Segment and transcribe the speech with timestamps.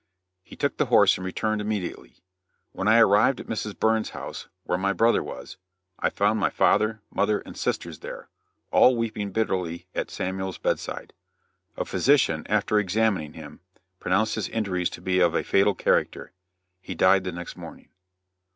[0.41, 2.23] He took the horse and returned immediately.
[2.71, 3.77] When I arrived at Mr.
[3.79, 5.57] Burns' house, where my brother was,
[5.99, 8.27] I found my father, mother and sisters there,
[8.71, 11.13] all weeping bitterly at Samuel's bedside.
[11.77, 13.59] A physician, after examining him,
[13.99, 16.31] pronounced his injuries to be of a fatal character.
[16.81, 17.89] He died the next morning.